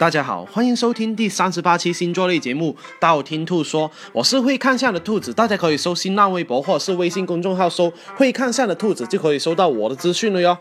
[0.00, 10.56] 大家好，欢迎收听第三十八期星座类节目《道听途说》，我是会看相的兔子，大家可以搜新浪微博或者是微信公众号搜“会看相的兔子”，就可以收到我的资讯了哟。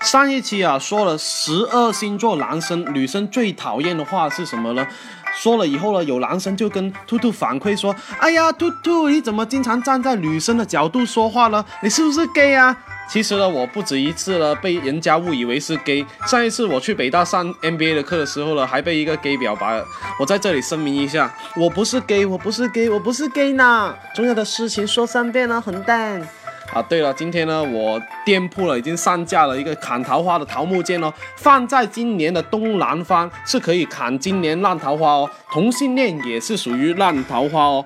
[0.00, 4.86] 上一期啊，说了十二星座男生女生最讨厌的话是什么呢？
[5.34, 11.62] 说了以后呢，有男生就跟兔兔反馈说：“哎呀，兔兔，你怎么经常站在女生的角度说话呢？
[11.82, 12.74] 你是不是 gay 啊？”
[13.08, 16.04] 其实呢，我不止一次了被人家误以为是 gay。
[16.26, 19.84] 上一次我去北大上 MBA 的课的时候呢，还被一个 gay 表白了。
[20.18, 23.94] 我在这里声明一下，我不是 gay，我不是 gay，我不是 gay 呢。
[24.14, 26.26] 重要的事情说三遍呢，混蛋。
[26.72, 37.84] 啊，对了，今天呢，我店铺了已经上架了一个砍桃花的桃木剑哦，放在今年的东南方是可以砍今年烂桃花哦，同性恋也是属于烂桃花哦。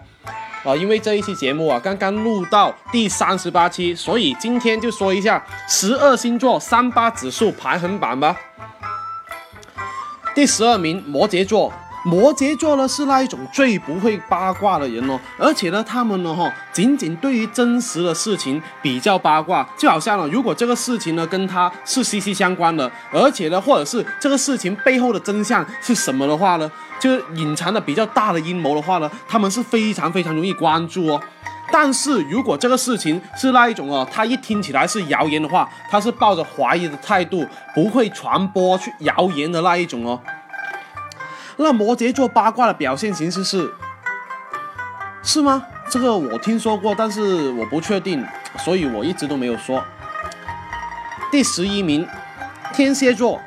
[0.64, 8.36] 啊，因为这一期节目啊，刚刚录到第三十八期，所以今天就说一下十二星座三八指数排行榜吧。
[10.34, 11.72] 第十二名，摩羯座。
[12.08, 31.20] 摩羯座呢是那一种最不会八卦的人哦，而且呢，他们呢哈，仅仅对于真实的事情比较八卦，就好像呢，如果这个事情呢跟他是息息相关的，而且呢，或者是这个事情背后的真相是什么的话呢，就隐藏的比较大的阴谋的话呢，他们是非常非常容易关注哦。
[31.70, 40.18] 但是如果这个事情是那一种哦，他一听起来是谣言的话，他是抱着怀疑的态度，不会传播去谣言的那一种哦。
[41.58, 43.70] 那摩羯座八卦的表现形式是，
[45.22, 45.62] 是吗？
[45.90, 48.24] 这个我听说过，但是我不确定，
[48.58, 49.82] 所以我一直都没有说。
[51.32, 52.06] 第十一名，
[52.72, 53.40] 天蝎座。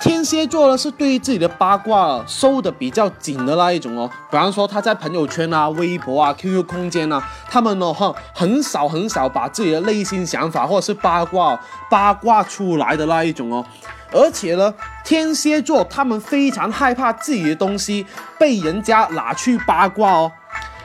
[0.00, 4.08] 天蝎座呢是对于自己的八卦收的比较紧的那一种哦。
[4.30, 11.58] 比方说他在朋友圈啊、微博啊、QQ 空间啊，他们呢哈很少很少把自己的内心想法或者是八卦
[11.90, 13.64] 八卦出来的那一种哦。
[14.10, 14.72] 而且呢，
[15.04, 18.06] 天蝎座他们非常害怕自己的东西
[18.38, 20.32] 被人家拿去八卦哦，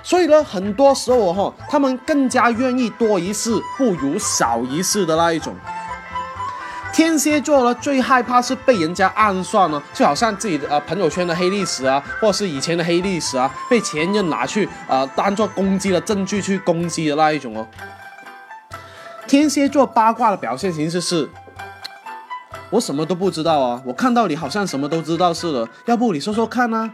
[0.03, 5.55] 所以呢，很多时候哈，他们更加愿意多一事不如少一事的那一种。
[6.91, 17.65] 天蝎座呢，最害怕是被人家暗算呢，就好像自己的呃朋友圈的黑历史啊，或者是以前的黑历史啊，被前任拿去啊当做攻击的证据去攻击的那一种哦。
[19.25, 21.29] 天蝎座八卦的表现形式是。
[22.73, 23.79] 我什么都不知道啊！
[23.85, 26.91] 我看到你好像什么都知道似的，要不你说说看呢？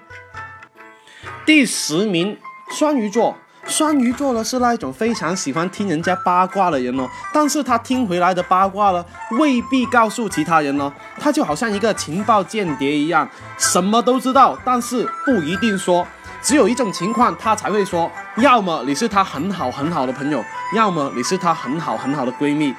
[1.45, 2.37] 第十名，
[2.69, 3.33] 双鱼座。
[3.65, 9.05] 双鱼座呢是那一种非常喜欢听人家八卦的人哦，但是他听回来的八卦呢
[9.39, 16.05] 未必告诉其他人哦，他就好像一个情报间谍一样，什么都知道，但是不一定说。
[16.41, 20.43] 只有一种情况他才会说，要么你是他很好很好的朋友，
[20.75, 22.73] 要么你是他很好很好的闺蜜。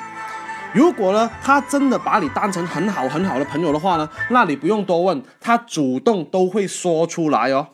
[0.72, 7.68] 如果呢，他真的把你当成很好很好的朋友的话呢，那你不用多问，他主动都会说出来哦。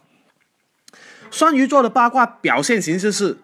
[1.30, 3.38] 双鱼座的八卦表现形式是，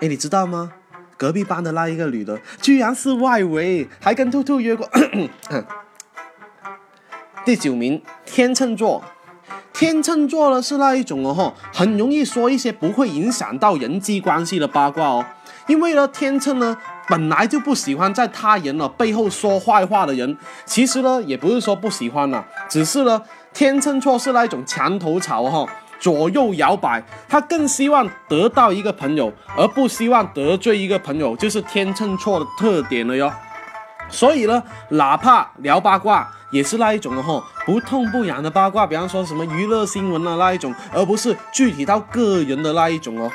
[0.00, 0.72] 哎，你知道吗？
[1.16, 4.86] 隔壁班的那一个女的，居然是外围，还跟兔兔约过。
[7.46, 9.02] 第九名，天秤座。
[9.72, 15.24] 天秤座呢是那一种哦，很容易说一些不会影响到人际关系的八卦哦，
[15.66, 16.76] 因为呢，天秤呢。
[17.08, 23.20] 本来就不喜欢在他人的背后说坏话的人，其实呢也不是说不喜欢了，只是呢
[23.52, 25.68] 天秤座是那一种墙头草哈，
[26.00, 33.30] 左右摇摆，他更希望得到一个朋友，而不希望得罪一个朋友，就是天秤座的特点了哟。
[34.08, 43.30] 所以呢，哪怕聊八卦，也是那一种的哈，不痛不痒的八卦，比方说什么娱乐新闻啊那一种，而不是具体到个人的那一种哦。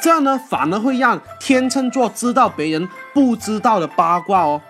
[0.00, 4.60] 这样呢，反而会让天秤座知道别人不知道的八卦哦。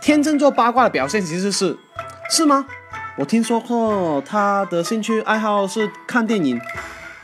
[0.00, 1.78] 天秤座八卦的表现其实是，
[2.30, 2.66] 是吗？
[3.16, 6.60] 我听说过他的兴趣爱好是看电影，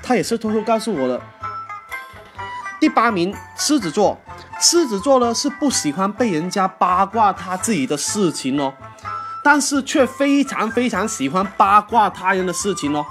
[0.02, 1.20] 他也是偷偷告诉我的。
[2.78, 4.18] 第八名，狮子座。
[4.58, 8.72] 狮子座呢是不喜欢被人家八卦他自己的事情哦，
[9.44, 13.04] 但是却非常非常喜欢八卦他人的事情哦。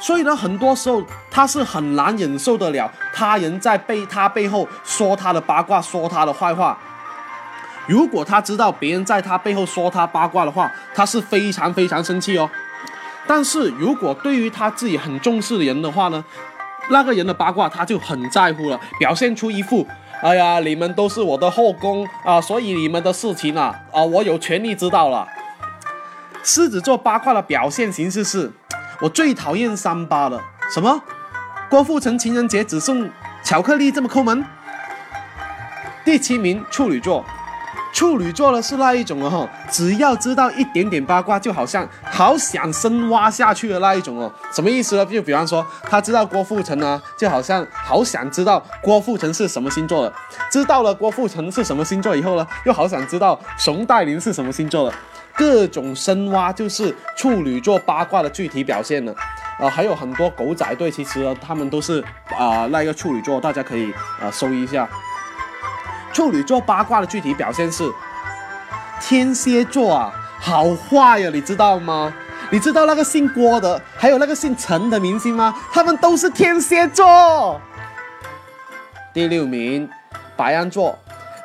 [0.00, 6.78] 所以呢，很多时候他是很难忍受得了他人在背他背后说他的八卦，说他的坏话。
[7.86, 12.48] 如果他知道别人在他背后说他八卦的话，他是非常非常生气哦。
[13.26, 16.24] 但是如果对于他自己很重视的人的话呢，
[16.88, 19.86] 那个人的八卦他就很在乎了，表现出一副
[20.22, 25.28] 哎呀，你们都是我的后宫啊，所以你们的事情啊啊，我有权利知道了。
[26.42, 28.50] 狮子座八卦的表现形式是。
[29.00, 30.40] 我最讨厌三八了，
[30.72, 31.02] 什么？
[31.70, 33.08] 郭富城情人节只送
[33.42, 34.44] 巧克力这么抠门？
[36.04, 37.24] 第七名处女座，
[37.92, 44.30] 处女座呢是那一种哦，哈，只要知道一点点八卦，就好像好想深挖下去的那一种哦。
[44.60, 45.06] 什么意思呢？
[45.06, 50.12] 就比方说，他知道郭富城呢，就好像好想知道郭富城是什么星座的。
[50.52, 54.94] 知道了郭富城是什么星座以后呢，又好想知道熊黛林是什么星座的。
[55.34, 59.14] 各种深挖就是处女座八卦的具体表现呢。
[59.58, 62.04] 啊，还有很多狗仔队，其实呢，他们都是
[62.38, 63.90] 啊那个处女座，大家可以
[64.20, 64.86] 啊搜一下。
[66.12, 67.90] 处女座八卦的具体表现是，
[69.00, 72.12] 天蝎座啊，好坏呀，你知道吗？
[72.52, 75.54] 你知道那个姓郭的，还有那个姓陈的明星吗？
[75.72, 77.60] 他们都是天蝎座。
[79.14, 79.88] 第六名，
[80.36, 80.98] 白羊座。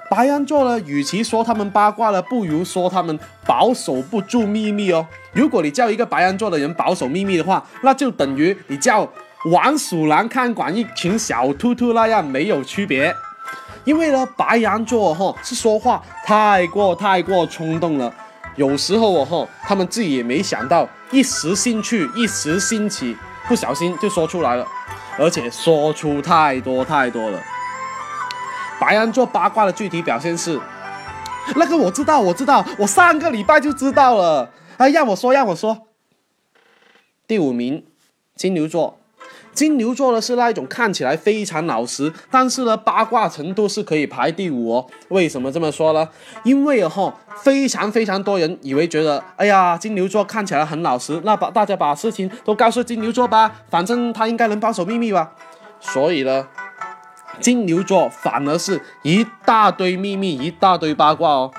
[0.10, 5.06] 白羊座呢，与其说他们八卦了，不如说他们保守不住秘密哦。
[5.32, 9.08] 如果你叫一个白羊座的人保守秘密的话，那就等于你叫
[9.52, 13.16] 王鼠狼看管一群小兔兔那样没有区别。
[13.84, 18.12] 因为呢，白羊座哈是说话太过太过冲动了，
[18.56, 23.16] 有时候哦哈，他们自己也没想到，一时兴趣，一时兴起，
[23.48, 24.68] 不小心就说出来了，
[25.18, 27.40] 而且说出太多太多了。
[28.80, 30.60] 白羊座八卦的具体表现是，
[31.56, 34.52] 那个我知道，我知道，我上个礼拜就知道了。
[34.78, 35.88] 哎，让我说，让我说。
[37.28, 37.86] 第五名，
[38.36, 39.00] 金牛座。
[39.56, 44.86] 金牛座呢是那一种看起来非常老实，但是呢八卦程度是可以排第五哦。
[45.08, 46.08] 为什么这么说呢？
[46.44, 55.32] 因为哈非常非常多人以为觉得，哎呀金牛座看起来很老实，那把大家把事情都告诉金牛座吧，反正他应该能保守秘密吧。
[55.80, 56.48] 所以呢，
[57.40, 61.52] 金牛座反而是一大堆秘密，一大堆八卦哦。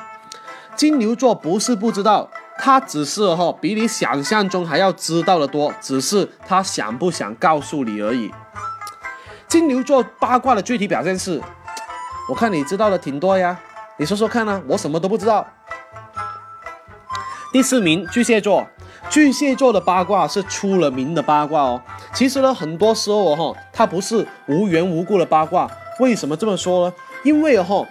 [0.77, 2.29] 金牛座不是不知道。
[2.59, 8.33] 他只是哈比你想象中还要知道的多，只是他想不想告诉你而已。
[9.47, 11.41] 金牛座八卦的具体表现是，
[12.29, 13.59] 我看你知道的挺多呀，
[13.99, 14.61] 你说说看呢？
[14.67, 15.47] 我什么都不知道。
[17.53, 18.67] 第四名巨蟹座，
[19.09, 21.81] 巨蟹座的八卦是出了名的八卦哦。
[22.13, 25.71] 其实呢，很多时候哈，他不是无缘无故的八卦。
[26.01, 26.95] 为什么这么说呢？
[27.23, 27.87] 因为哈。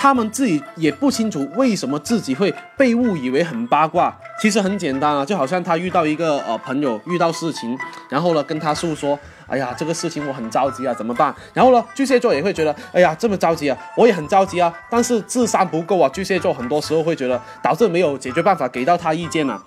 [0.00, 4.10] 他们自己也不清楚为什么自己会被误以为很八卦，
[4.40, 11.34] 其实很简单啊，就好像他遇到一个呃朋友遇到事情，然后呢跟他诉说，哎呀这个事情我很着急啊，怎么办？
[11.52, 19.62] 然后呢巨蟹座也会觉得，哎呀这么着急啊，我也很着急啊，但是智商不够啊，巨蟹座很多时候会觉得导致没有解决办法给到他意见啊，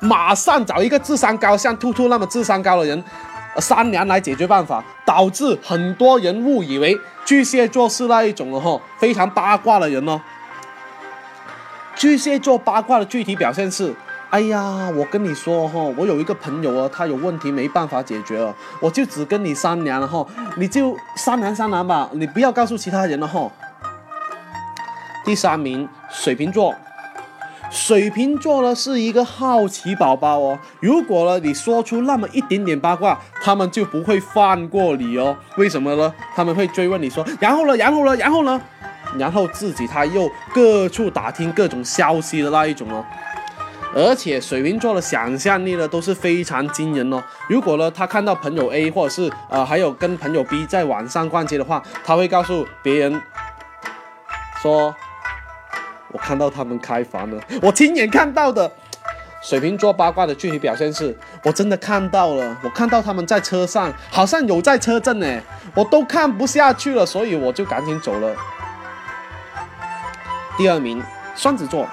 [0.00, 3.04] 马上找一个智商高像兔兔那么智商高的人。
[3.60, 10.20] 三年来解决办法，导致很多人误以为巨蟹座是那一种的哈非常八卦的人哦。
[11.94, 13.94] 巨蟹座八卦的具体表现是：
[14.30, 23.48] 哎呀，我跟你说哈，我有一个朋友啊，他有问题没办法解决了，我就只跟你商量了哈，你就商量商量吧，你不要告诉其他人了哈。
[25.24, 26.74] 第三名，水瓶座。
[27.70, 35.36] 水瓶座呢是一个好奇宝宝哦，如果呢你说出那么一点点八卦，他们就不会放过你哦。
[35.56, 36.14] 为什么呢？
[36.36, 38.60] 他们会追问你说，然后呢，然后呢，然后呢，
[39.18, 43.04] 然后自己他又各处打听各种消息的那一种哦。
[43.92, 47.22] 而且水瓶座的想象力呢都是非常惊人哦。
[47.48, 53.20] 如果呢他看到朋友 A 或者是呃还有跟朋友 B 在网上逛街的话，他会告诉别人
[54.62, 54.94] 说。
[56.14, 58.70] 我看到他们开房了，我亲眼看到的。
[59.42, 65.26] 水瓶座八卦的具体表现是，我真的看到了，我看到他们在车上，好像有在车震呢，
[65.74, 68.34] 我都看不下去了，所以我就赶紧走了。
[70.56, 71.02] 第二名，
[71.34, 71.86] 双子座，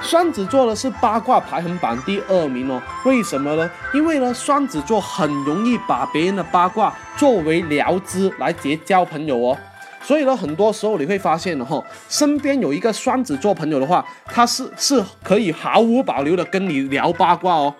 [0.00, 2.80] 双子座呢是八卦排行榜第二名哦。
[3.04, 3.68] 为什么呢？
[3.92, 9.58] 因为呢，双子座很容易把别人的八卦作为聊资来结交朋友哦。
[10.06, 17.74] 所以呢，很多时候你会发现的哈，身边有一个双子座朋友的话，他是是可以毫无保留的跟你聊八卦哦。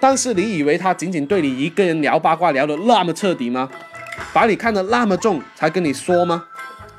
[0.00, 3.68] 但是你以为他仅仅对你一个人聊八卦聊得那么彻底吗？
[4.32, 6.42] 把你看得那么重才跟你说吗？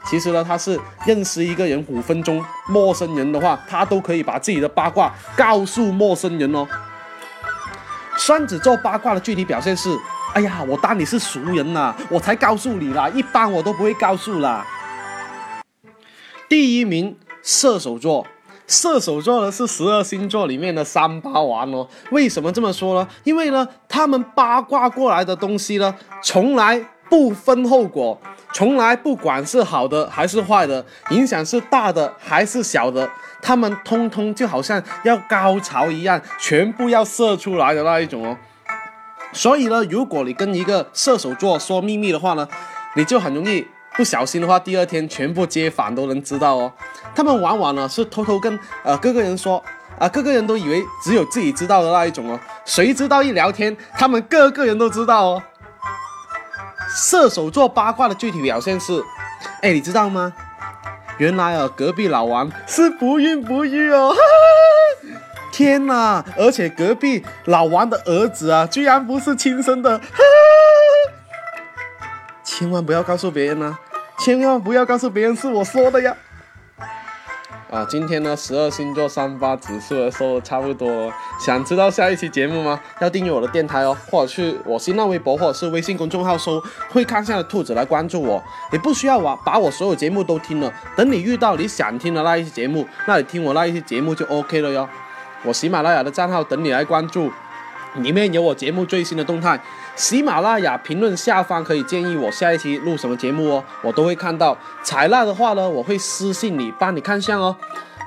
[0.05, 6.67] 其实呢，他是认识一个人五分钟，陌生人的话，他都可以把自己的八卦告诉陌生人哦。
[8.17, 9.89] 双子座八卦的具体表现是。
[10.37, 14.63] 哎呀，我当你是熟人呐，我才告诉你啦，一般我都不会告诉啦。
[16.47, 18.23] 第一名，射手座，
[18.67, 21.87] 射手座呢是十二星座里面的三八王哦。
[22.11, 23.09] 为什么这么说呢？
[23.23, 28.21] 因为呢，他们八卦过来的东西呢，从来不分后果，
[28.53, 33.09] 从来不管是好的还是坏的，影响是大的还是小的，
[33.41, 38.37] 他们通通就好像要高潮一样，全部要射出来的那一种哦。
[39.33, 42.47] 所以呢，如果你跟一个射手座说秘密的话呢，
[42.95, 46.71] 你就很容易不小心的话，第二天全部街坊都能知道哦。
[47.15, 49.63] 他们往往呢是偷偷跟呃各个人说，
[49.99, 52.39] 啊，各个人都以为只有自己知道的那一种哦。
[52.65, 55.43] 谁知道一聊天，他们各个人都知道哦。
[56.95, 59.03] 射手座八卦的具体表现是，
[59.61, 60.33] 哎，你知道吗？
[61.17, 64.09] 原来啊，隔壁老王是不孕不育哦。
[64.09, 64.21] 哈哈
[65.57, 66.23] 天哪！
[66.37, 69.99] 而且隔壁老王的儿子啊，居然不是亲生的，
[72.45, 73.79] 千万不要告诉别人啊！
[74.19, 76.15] 千万不要告诉别人是我说的呀！
[77.71, 82.79] 啊，今天呢，十二星座三八指数的说的差不多，想知道下一期节目吗？
[83.01, 88.43] 要订阅我的电台哦，或者去我新浪微博或者是微信公众号搜“会看相的兔子”来关注我。
[88.71, 94.87] 你不需要我把我所有节目都听了，等你遇到你想听的那一期节目，那你听我那一期节目就 OK 了哟。
[95.43, 97.31] 我喜马拉雅的账号等你来关注，
[97.95, 99.59] 里面有我节目最新的动态。
[99.95, 104.55] 喜马拉雅评论下方可以建议我下一期录什么节目哦，我都会看到。
[104.83, 107.55] 采纳的话呢，我会私信你帮你看相哦。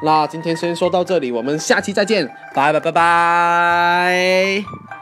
[0.03, 5.00] 那今天先说到这里，我们下期再见，拜拜拜拜。